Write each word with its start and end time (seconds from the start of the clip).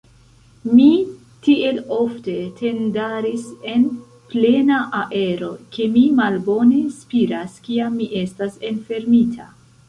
Mi 0.77 0.85
tiel 1.47 1.75
ofte 1.97 2.33
tendaris 2.61 3.43
en 3.73 3.83
plena 4.31 4.79
aero, 5.01 5.51
ke 5.77 5.87
mi 5.99 6.07
malbone 6.21 6.81
spiras, 7.03 7.61
kiam 7.69 8.01
mi 8.01 8.09
estas 8.25 8.59
enfermita. 8.73 9.49